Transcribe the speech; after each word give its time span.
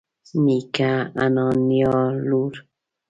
نيکه 0.43 0.91
انا 1.23 1.47
نيا 1.67 1.97
لور 2.27 2.53